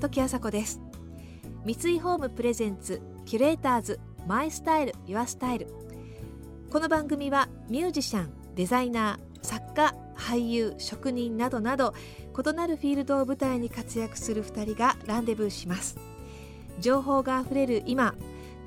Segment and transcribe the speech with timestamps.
[0.00, 0.80] 時あさです。
[1.64, 5.66] 三井ホームプレゼンツキュレーターズマイスタイルユアスタイル。
[6.70, 11.94] この番組はミュージシャンデザイナー作家俳優職人などなど
[12.32, 15.98] 異なるフィールドを舞台に活躍する2人がランデブーします。
[16.80, 18.14] 情報があふれる今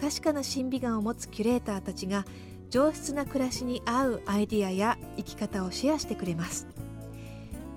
[0.02, 2.26] 確かな審美眼を持つキュレーターたちが
[2.70, 6.68] 上質な暮らしに合うアイディアや生き方をシェアしてくれます。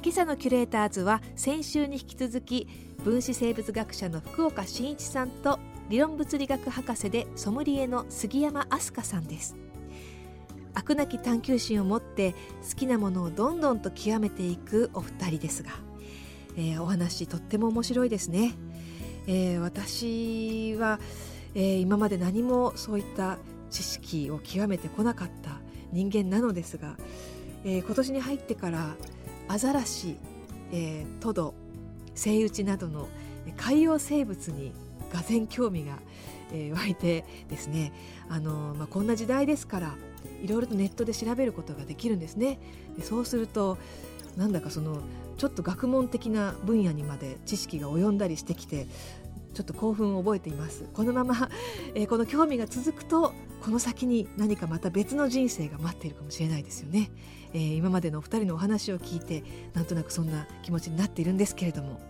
[0.05, 2.69] 今朝のキュレーターズは先週に引き続き
[3.05, 5.59] 分子生物学者の福岡伸一さんと
[5.89, 9.57] 理論物理学博士でソムリエの杉山飛鳥さんです。
[10.75, 12.35] 飽くなき探求心を持って
[12.69, 15.71] 好きなものをどんどんと極めていくお二人ですが、
[16.59, 18.53] えー、お話とっても面白いですね、
[19.27, 21.01] えー、私は、
[21.55, 23.39] えー、今まで何もそういった
[23.71, 25.61] 知識を極めてこなかった
[25.93, 26.99] 人間なのですが、
[27.65, 28.97] え今年に入ってから
[29.49, 30.17] アザラシ、
[30.73, 31.55] えトド
[32.15, 33.09] セイウチなどの
[33.57, 34.73] 海洋生物に
[35.13, 35.99] がぜ興味が、
[36.53, 37.93] えー、湧いてですね
[38.29, 39.95] あの、まあ、こんな時代ですから
[40.43, 42.59] いろいろとネットで調べることができるんですね。
[42.97, 43.79] でそうすると
[44.37, 44.99] なんだかその
[45.37, 48.87] ちょっと学問的な分野にまで知識が及んだりしてきて
[49.55, 50.85] ちょっと興奮を覚えています。
[50.93, 51.49] このまま、
[51.95, 57.11] えー、この興味が続くとこの先に何かまた別の人生が待っているかもしれないですよね、
[57.55, 62.01] えー、今までのお二人のお話を聞いてなんとなくそんな気持ちになっているんですけれども。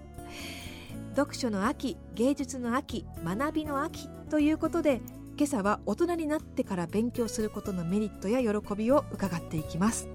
[1.14, 5.00] 読書の秋芸術の秋学びの秋ということで
[5.36, 10.08] 今朝は大人になってから勉強することのメリットや喜びを伺っていきます。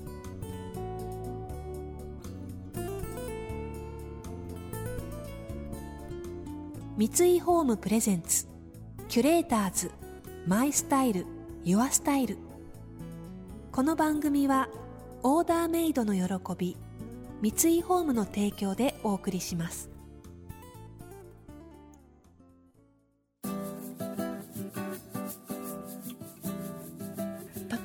[7.00, 8.45] 三井ホームプレゼンツ。
[9.08, 9.89] キュレーターズ。
[10.45, 11.25] マイスタイル。
[11.64, 12.38] ユアスタイル。
[13.72, 14.67] この番組は
[15.23, 16.22] オーダーメイドの喜
[16.58, 16.75] び。
[17.41, 19.89] 三井ホームの提供でお送りします。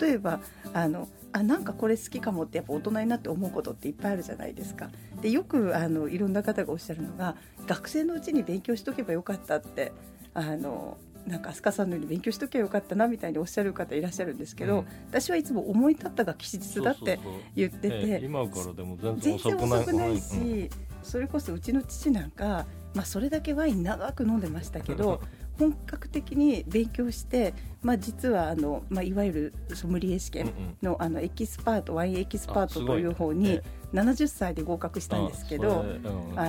[0.00, 0.40] 例えば
[0.72, 4.88] あのあなんかこれ好きかもってやっぱ大人になって思うことっていっぱいあるじゃないですか。
[5.20, 7.34] でよくあのいろんな方がおっしゃるのが
[7.66, 9.92] 学生のうちに勉強しとけばよかったって
[10.32, 10.96] あの
[11.26, 17.18] なんか飛鳥さんのように勉強しとけばよかったなみたいにおっしゃる方いらっしゃるんですけど、うん、私はいつも思い立ったが吉日だって
[17.56, 20.70] 言ってて今からでも全然遅くないし、うん、
[21.02, 25.20] それこそうちの父なんか、まあ、それだけワイン長く飲んでましたけど
[25.58, 30.50] 本格的に勉強して、まあ、実はあの、まあ、いわゆるソムリエ試験
[30.82, 33.60] の,、あのエキスパートワインエキスパートという方に
[33.92, 35.84] 70歳で合格したんですけど、う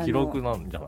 [0.01, 0.87] ん、記録なんじゃな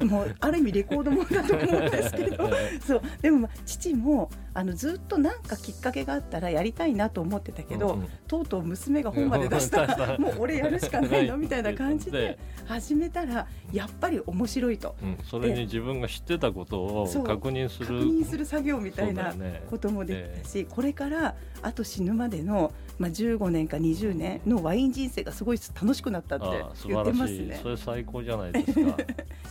[0.00, 0.04] い？
[0.04, 2.50] もうある意味レコードもだと思うんですけど
[2.86, 3.02] そう。
[3.22, 11.38] でも、まあ、父もあのずっと何かきっかけがあったらやりたいなと思ってたけど、うんうん、とうとう娘が本まで出したら もう俺やるしかないの？
[11.38, 19.32] みたいな感じで始めたらやっぱり面白いと、うん、それに自分が知ってたことを確認する確認する作業みたいな
[19.68, 26.46] こともできたし、ねこれからあと死ぬまでの、まあ、15年か20年のワイン人生がすごい楽しくなったって
[26.86, 27.58] 言ってますね。
[27.62, 28.80] それ最高じゃないですか。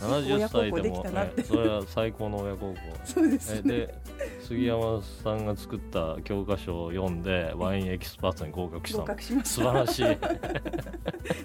[0.00, 2.76] 70歳でもでそれは最高の親孝行。
[3.04, 3.72] そうですね。
[3.72, 3.94] で
[4.40, 9.54] 杉山さんが作った教科書を読んでワインエキスパートに合格した合格しました。
[9.54, 10.04] 素晴らしい。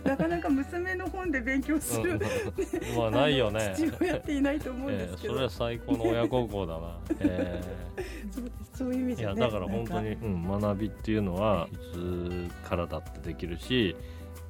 [0.07, 3.73] なかなか娘の本で勉強する、うん、まあないよね。
[3.75, 13.95] 父親っていないと思うんですけど、えー、それは最高の親孝行だな、えー、そうそういう意味で、ね、いやだから本当に、うん、学びっていうのはいつからだってできるし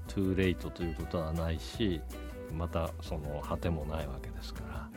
[0.07, 2.01] トゥーレイトということはないし
[2.53, 4.89] またその果てもないわけですから、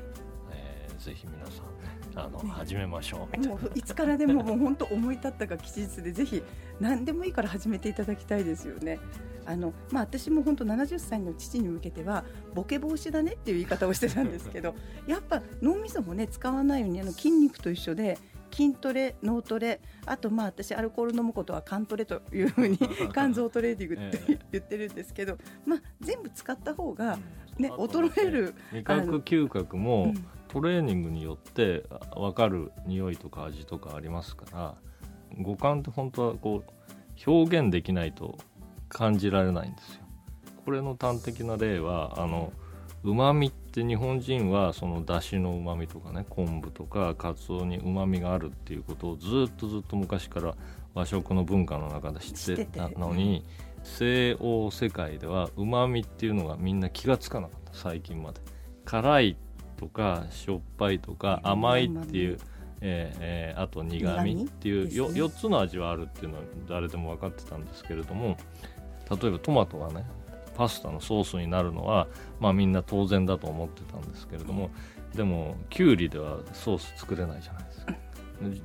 [0.53, 6.43] えー、ぜひ皆さんねあの、ね、始めましょうもういつからでも もう本当思い立ったが吉日でぜひ
[6.81, 8.99] 何でもいいから始めていただきたいですよね。
[9.47, 12.23] あのまあ、私も本当70歳の父に向けては
[12.55, 14.75] ボケ防止だねっていう言い方をしてたんですけど
[15.07, 18.19] やっぱ脳みそもね使わないようにあの筋肉と一緒で
[18.59, 22.77] 筋トレ、脳トレ、あとまあ私アルコール飲むことは肝トレというふうに
[23.15, 27.21] 肝臓トレーニングって言ってるんですけど、まあ全部使った方が
[27.57, 30.13] ね衰える味覚嗅覚も
[30.49, 31.85] トレーニングによって
[32.17, 34.75] 分かる匂いとか味とかありますから
[35.39, 38.39] 五感って本当はこう表現できないと
[38.89, 40.03] 感じられないんですよ。
[40.65, 42.68] これの端的な例はあの、うん
[43.05, 50.55] うまみって日本人はそのだしのうまみとかね昆布とかかつおにうまみがあるっていうことをずっとずっと昔から
[50.95, 53.45] 和食の文化の中で知ってたのに
[53.85, 58.41] 西欧世界ではうまみっていうのがみんな気が付かなかった最近まで。
[58.89, 59.37] 辛い
[59.77, 62.39] とかしょっぱいとか甘いっていう、
[62.81, 68.39] えー、えー、あと苦みっていう 4, 4つの味はあるっていうのは誰でも分かってたんですけれども
[69.11, 70.07] 例えばトマトがね
[70.59, 72.09] パスタのソースになるのは、
[72.41, 74.71] まあ、みんな当然だと思ってたんですけれども
[75.15, 77.95] でもきゅうりではソース作れないじゃないですか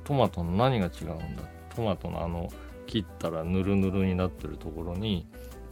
[0.02, 1.42] トマトの何が違うんだ？
[1.74, 2.50] トマトのあの
[2.86, 5.26] 切ったらぬるぬるになってるところに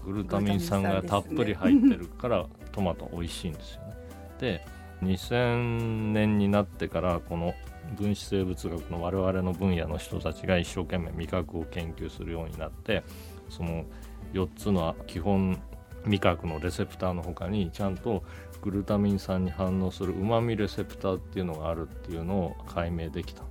[0.05, 3.95] グルタミン酸がたっぷり入ってるからトマト美味しいんですよね。
[4.39, 4.65] で
[5.03, 7.55] 2000年になってからこの
[7.97, 13.03] 分子生物学の我々の分野の人たちが一生懸命味覚を研究するようになって
[13.49, 13.85] その
[14.33, 15.61] 4つの基本
[16.07, 18.23] 味覚のレセプターの他にちゃんと
[18.63, 23.43] グルタミン酸に反応するうまみレセプターっていうのがあるっていうのを解明できた。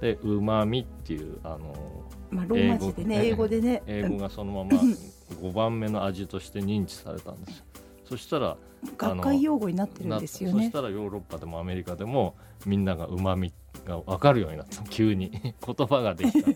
[0.00, 3.82] でうまみっていうあの、まあ、ローマ字でね英語でね。
[3.86, 4.70] 英語がそのまま
[5.42, 7.64] 5番目の味として認知されたんですよ。
[8.04, 8.56] そしたら
[8.96, 10.64] 学会用語になってるんですよね。
[10.64, 12.34] そしたらヨーロッパでもアメリカでも
[12.66, 13.52] みんながうまみ
[13.84, 15.30] が分かるようになった急に。
[15.64, 16.48] 言葉ができた。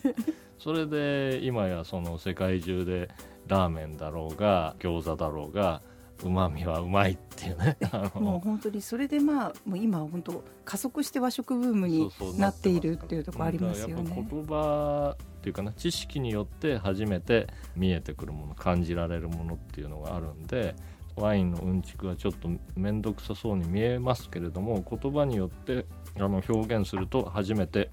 [0.59, 3.11] それで今やその世界中で
[3.47, 5.83] ラーメンだろうが餃子だろうが
[6.23, 7.77] うまみはうまいっていうね。
[8.15, 14.27] もう本当にそれでまあもう今本当加速して和食ブームになっているっていうところありますよね。
[14.31, 20.75] 言葉っていうかな知識によって初めて見えてくるもの感じられるものっていうのがあるんで
[21.17, 25.85] ワインのうんちくはちょっと面倒くさそうに見えますけれども言葉によって
[26.17, 27.91] あの表現すると初めて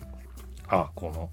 [0.68, 1.30] あこの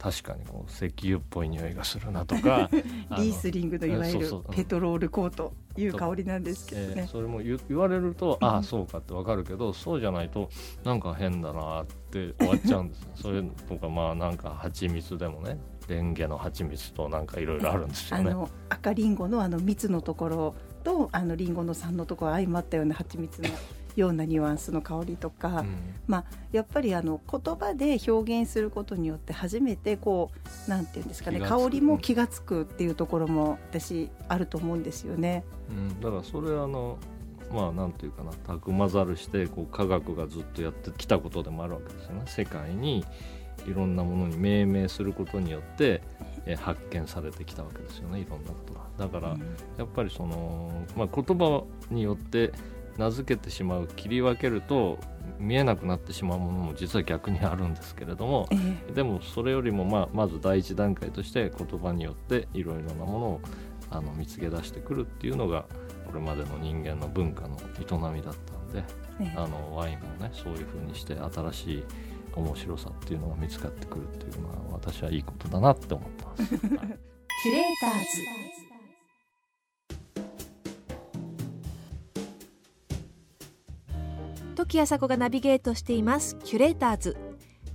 [0.00, 2.70] 確かにこう石油っぽい匂いがするなとか。
[2.72, 10.48] リースリングのいわゆるペトロールコートいう香りなんですけどね、えー、それも言われるとああそうかってわかるけどそうじゃないと
[10.84, 13.08] なんか変だなって終わっちゃうんです。
[13.22, 18.30] それとかまあなんか蜂蜜でもねレンゲの蜂蜜となんかいろいろあるんですよね。
[18.30, 23.48] あの赤リンゴのあの蜜のところとあのリンゴの酸のところ相まったような蜂蜜の
[23.96, 30.30] ようなニュアンスの香りとか、うん、まあ、やっぱりあの言葉で表現することによって初めてこ
[30.66, 35.44] うなんていうんですかね香りも気が付くっていうところも私あると思うんですよね。
[35.68, 36.98] うん、だからそれあの
[37.52, 42.22] まあなんていうかなたくまざるしてこう科学がずっとやってきたことでもあるわけですよね。
[42.26, 43.04] 世界に
[43.66, 46.02] いろんなものに命名することによって
[46.46, 48.80] え発見されてきたわけですよねいろんなことが。
[48.98, 49.36] だから、
[49.78, 52.52] やっぱりその、まあ、言葉によって
[52.98, 54.98] 名付けてしまう切り分けると
[55.38, 63.40] 見えなくなってしまうものも実は逆にあるんですけれども、えー、でもそれよりもまあまず第一段階として言葉によっていろいろなものを
[63.90, 65.64] あの見つけ出してくるっていうのが
[66.06, 68.84] これまでの人間の文化の営みだったんで、
[69.20, 71.84] えー、あのワインもねそういうふうにして新しい
[72.34, 76.44] 面白さっていうのが見つかってくるっていうのは私はいいことだなって思ってます。
[77.42, 78.00] キュレーター
[78.54, 78.59] ズ
[84.70, 86.36] 時朝子がナビゲートしています。
[86.44, 87.16] キュレーターズ。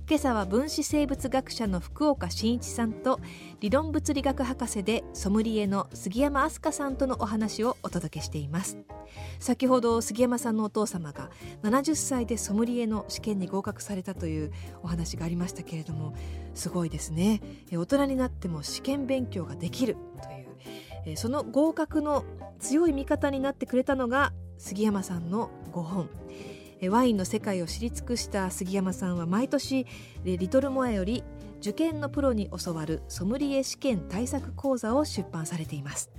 [0.08, 3.20] 今朝は分子生物学者の福岡伸一さんと
[3.60, 8.78] 理論物理学博士でソムリエの杉山飛鳥さんとのお話をお届けしています。
[9.40, 11.28] 先ほど杉山さんのお父様が
[11.62, 14.50] 70歳でソムリエの試験に合格されたという
[14.82, 16.14] お話がありましたけれども
[16.54, 17.42] すごいですね。
[17.70, 19.98] 大人になっても試験勉強ができる
[21.04, 22.24] というその合格の
[22.58, 26.08] 強い味方になってくれたのが杉山さんの5本。
[26.90, 29.86] ワインの世界を知り尽くした杉山さんは毎年
[30.24, 31.24] リトルモアより
[31.60, 36.10] 受験のプロに教わるソムリエ試験対策講座を出版されています。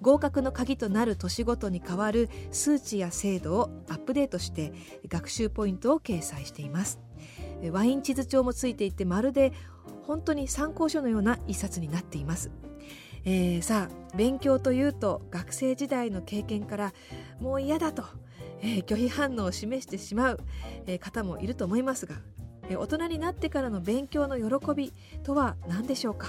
[0.00, 4.72] 合格の鍵となる年ごとに変わる数値や精度をアップデートして
[5.08, 7.00] 学習ポイントを掲載しています。
[7.72, 9.52] ワイン地図帳もついていてまるで
[10.06, 12.52] 本当に参考書のような一冊になっています。
[13.24, 16.94] えー、さあ勉強というと学生時代の経験から
[17.40, 18.04] もう嫌だと
[18.60, 20.40] えー、拒否反応を示してしまう、
[20.86, 22.16] えー、方もいると思いますが、
[22.68, 26.28] えー、大人になってからの勉強の喜びとは何でしょうか？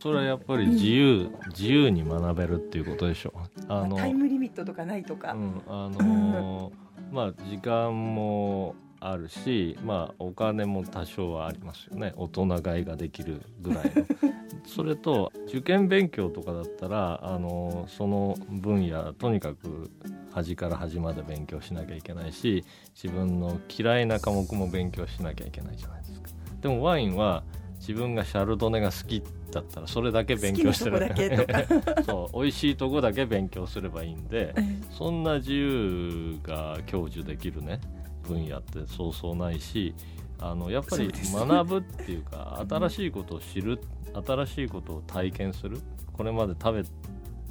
[0.00, 3.38] それはやっぱり自由、うん、自由に学べるっていうことでしょう。
[3.68, 5.32] あのタイムリミットとかないとか。
[5.32, 12.12] うん、あのー、まあ時間もあるし、まあお金も多少はありますよね。
[12.16, 14.04] 大人買いができるぐらいの。
[14.66, 19.90] それと受験勉強とかだったらあのその分野とにかく
[20.32, 26.28] 端から端まで勉強しなきゃいけないし自分の嫌いな科目も勉強しなきゃいけないじゃないですか。
[26.60, 27.44] でもワインは
[27.78, 30.98] 自分がシャルドネが好きだったらそれだけ勉強してる。
[32.06, 34.54] そう美味しいとこだけ勉強すればいいんで
[34.90, 37.80] そんな自由が享受できるね
[38.22, 39.94] 分野ってそうそうないし
[40.38, 43.80] あのやっぱり学ぶっていうか新しいことを知る
[44.26, 45.80] 新しいことを体験する。
[46.12, 46.84] これまで食べ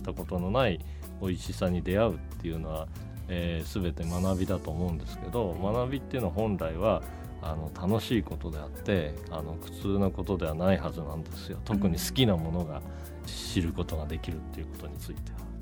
[0.03, 0.79] たことのない
[1.21, 2.87] 美味しさに出会うっていうのは、
[3.27, 7.03] えー、全て学びだと思うんですけど学びっていうのは本来は
[7.41, 11.59] あの楽しいことであってあの苦痛なことではないはずなんですよ。
[11.65, 12.81] 特に好きなものが
[13.25, 15.52] 知ることができるっていうことについては。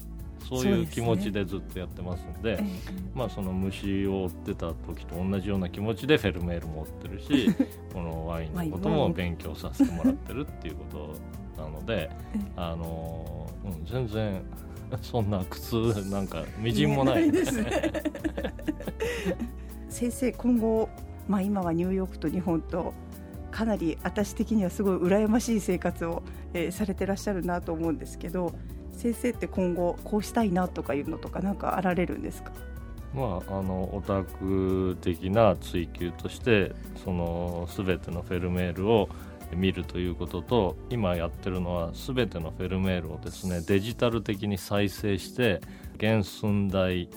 [0.51, 2.69] そういう気持ちでずっとやってますんで、ね、
[3.15, 7.55] まあ、その虫を追ってた時と同じような気持ちでフェルメールも追ってるし
[7.93, 11.15] このワインのことも勉強させてもらってるっていうこ
[11.55, 12.09] となので
[12.57, 14.41] あの、うん、全然
[15.01, 18.03] そんな苦痛なんかみじんもない、ですね。
[19.87, 20.89] 先生今後、
[21.27, 22.93] まあ、今はニューヨークと日本と
[23.51, 28.53] かなり私的にはすごい羨ましい生活を、えー、されてらっしゃるなと思うんですけど
[29.01, 32.51] 先生って今後こうしたいなとかいうのとか何かあられるんですか？
[33.13, 39.09] まあ、あのオタク的な追求としてその全てのフェルメールを
[39.53, 45.59] 見るということと今やってるのは全てのフェルメールをですねデジタル的に再生して
[45.99, 47.09] 原寸大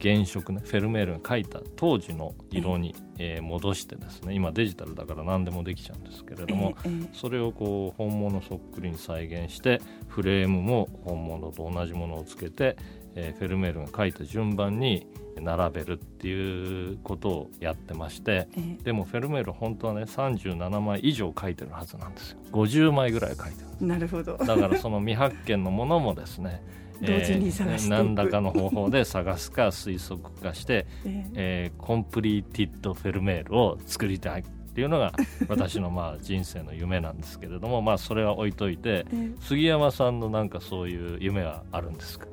[0.00, 6.74] 原色ねフェルメールが描いた当時の色に、えー、戻してですね今デジタルだから何でもできちゃうんですけれども、
[7.12, 12.76] それをこう本物そっくりに再現してフレームも本物と同じものをつけて、
[13.14, 15.06] えー、フェルメールが描いた順番に
[15.38, 18.48] 並べるっていうことをやってまして、
[18.84, 22.38] でもフェルメール本当はね37枚以上描いてるはずなんですよ。
[22.52, 24.38] 50枚ぐらい描いてるなるほど。
[24.40, 26.62] だからその未発見のものもですね
[27.02, 35.12] 同時に探して、えー、何らかの方法で探すか推測化して、 えー、えー、コンプリーティッドフェルメールを作りたいっていうのが
[35.48, 42.26] 私のまあ人生の夢なんですけれどもまあそれは置いといて、えー、杉山さんのなんかそういう夢はあるんですか？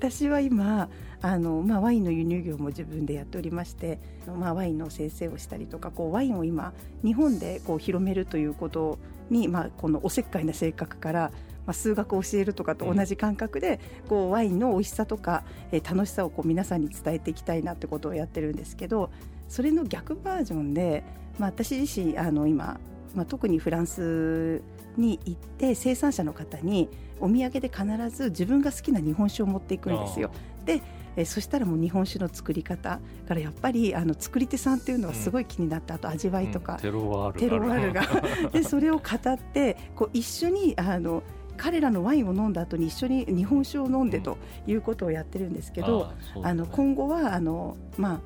[0.00, 0.88] 私は今
[1.22, 3.98] あの、まあ、ワインの輸入業も自分でやっておりまして、
[4.38, 6.72] まあ、ワインの先生をしたりとかこうワインを今
[7.04, 8.98] 日本でこう広めるということ
[9.28, 11.32] に、まあ、このおせっかいな性格から
[11.70, 19.10] まあ、数学を教えるとかと同じ感覚で、こうワインの美味しさとか、えー、楽しさをこう皆さんに伝えていきたいなってことをやってるんですけど
[19.48, 21.04] それの逆バージョンで、
[21.38, 22.80] まあ、私自身あの今、
[23.14, 24.62] まあ、特にフランス
[24.96, 26.88] に行って生産者の方に
[27.20, 30.32] お土産で必ず自分が好きな日本酒を持っていくんですよ。
[30.64, 30.82] で
[31.16, 38.02] えそしたらもう日本酒の作り方からやっぱりあの作り手さんっていうのはすごい気になった、うん、あと味わいとか、うん、テロワールテロワールが。
[38.52, 41.22] でそれを語ってこう一緒にあの
[41.60, 48.20] 彼らのワインを飲んだ後に一緒に日本酒を飲んでということをやってるんですけど、うんあの今後はあの、まあ、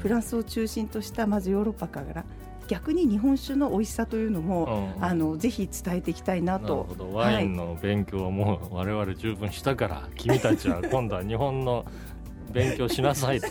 [0.00, 2.24] フランスを中心としたまずヨーロッパから
[2.68, 6.86] 逆に日本酒の美味しさというのも、うん、あのぜひ伝えていきたいなと。
[7.12, 11.84] ワインの勉強はもう我々十分したから、君たちは今度は日本の
[12.52, 13.48] 勉強しなさいと。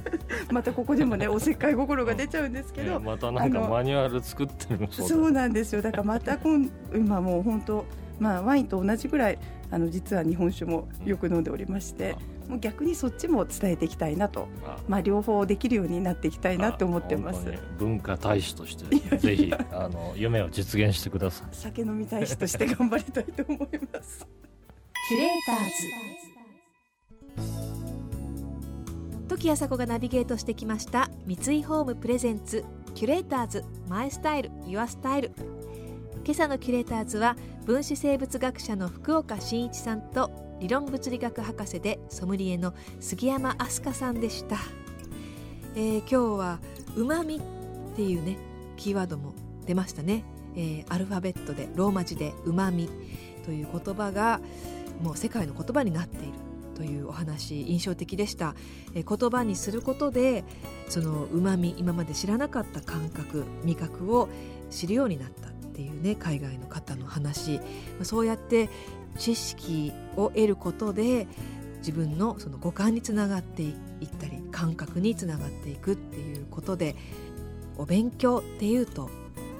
[0.50, 5.82] またここでもねおせっかい心が出ちゃうんですけど、またなんかマニュアル作ってるそうなんですよ。
[5.82, 7.84] だからまた今今もう本当
[8.18, 9.38] まあ、ワインと同じぐらい
[9.70, 12.16] あの実は日本酒もよく飲んでおりまして、
[12.48, 14.48] もう逆にそっちも伝えていきたいなと。
[14.88, 17.46] まあ、両方できるようになっていきたいなと思ってます。
[17.78, 21.48] 文化大使としてぜひあの夢を実現してください。
[21.52, 24.26] 酒飲み大使として頑張りたいと思います。
[25.08, 26.28] キュレーターズ。
[29.28, 35.32] 時朝子がナビゲートしてきました三井ホームプレゼンツキュレーターズマイスタイルユアスタイル
[36.28, 40.30] 今朝のキュレーターズは分子生物学者の福岡伸一さんと
[40.60, 44.58] 理論物理学博士でソムリエの杉山飛鳥さんでした、
[45.74, 46.58] えー、今日は
[46.96, 48.36] うまみっていうね
[48.76, 49.32] キーワードも
[49.64, 50.22] 出ましたね、
[50.54, 52.90] えー、アルファベットでローマ字でうまみ
[53.46, 54.42] という言葉が
[55.00, 56.34] もう世界の言葉になっている
[56.74, 58.54] というお話印象的でした、
[58.94, 60.44] えー、言葉にすることで
[60.90, 64.28] そのうまみ今まで知らなかった感覚味覚を
[64.68, 65.47] 知るようになった。
[65.78, 67.60] っていうね海外の方の話
[68.02, 68.68] そうやって
[69.16, 71.28] 知識を得ることで
[71.78, 73.74] 自分のその五感につながっていっ
[74.18, 76.96] たり感覚につながっていくっていうことで
[77.76, 79.08] お勉強っていうと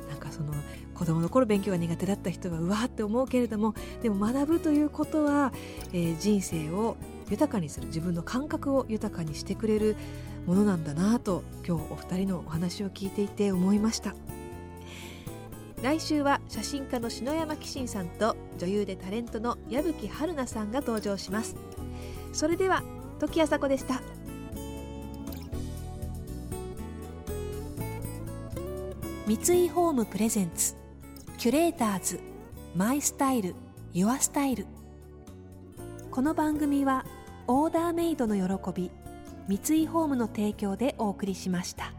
[0.09, 0.53] なんかその
[0.93, 5.53] 子供の頃勉強が苦手だった人はうわーって思うけれどもでも学ぶということは、
[5.93, 6.97] えー、人生を
[7.31, 9.95] 豊かにする自分の感覚を豊かにしてくれる
[10.47, 14.17] ものなんだなと今日お二人のお話を聞いていて思いました。
[15.83, 21.55] 来週は写真家の篠山紀信さんと女優でタレントの矢吹春奈さんが登場します。
[22.33, 22.83] それでは
[23.21, 24.01] 時あさこでした。
[29.27, 30.75] 三井ホームプレゼンツ
[31.37, 32.19] キュレーターズ
[32.75, 33.55] マイスタイル
[33.93, 34.67] ユアスタイル。
[36.11, 37.05] この番組は
[37.47, 38.91] オーダーメイドの喜び
[39.47, 41.93] 三井ホームの提供でお送りしました。